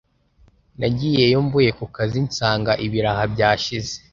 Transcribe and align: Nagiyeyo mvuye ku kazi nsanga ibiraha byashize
Nagiyeyo 0.79 1.39
mvuye 1.45 1.71
ku 1.77 1.85
kazi 1.95 2.19
nsanga 2.27 2.71
ibiraha 2.85 3.23
byashize 3.33 3.93